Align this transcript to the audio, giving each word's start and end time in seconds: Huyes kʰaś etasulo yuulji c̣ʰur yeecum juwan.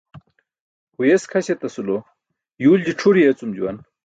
Huyes 0.95 1.23
kʰaś 1.31 1.47
etasulo 1.53 1.97
yuulji 2.61 2.93
c̣ʰur 2.99 3.15
yeecum 3.21 3.51
juwan. 3.55 3.77